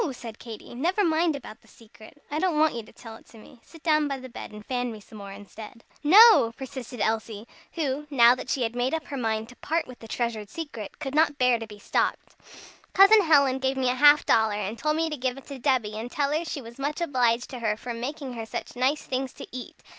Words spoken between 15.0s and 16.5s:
to give it to Debby, and tell her